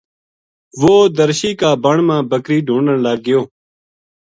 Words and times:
وہ 0.81 0.93
درشی 1.19 1.51
کا 1.59 1.71
بن 1.83 1.97
ما 2.07 2.17
بکری 2.31 2.57
ڈُھونڈن 2.65 2.97
لگ 3.05 3.17
گیو 3.25 3.41